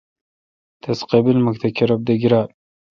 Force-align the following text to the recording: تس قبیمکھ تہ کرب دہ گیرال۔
تس 0.81 0.99
قبیمکھ 1.09 1.59
تہ 1.61 1.67
کرب 1.77 1.99
دہ 2.07 2.13
گیرال۔ 2.21 2.49